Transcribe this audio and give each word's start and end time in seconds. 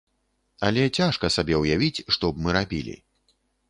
Але 0.69 0.85
цяжка 1.01 1.31
сабе 1.37 1.55
ўявіць, 1.67 2.03
што 2.17 2.25
б 2.35 2.47
мы 2.47 2.61
рабілі. 2.61 3.01